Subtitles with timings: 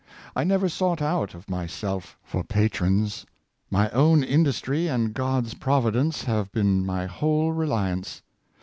[0.35, 3.23] I never sought out of myself for patrons.
[3.69, 8.23] My own industry and God's providence have been my whole reliance.